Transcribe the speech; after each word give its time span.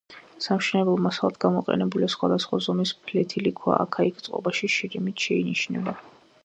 სამშენებლო 0.43 0.95
მასალად 1.07 1.37
გამოყენებულია 1.45 2.09
სხვადასხვა 2.13 2.61
ზომის 2.69 2.95
ფლეთილი 3.11 3.55
ქვა, 3.61 3.77
აქა-იქ 3.85 4.27
წყობაში 4.29 4.73
შირიმიც 4.79 5.29
შეინიშნება. 5.29 5.99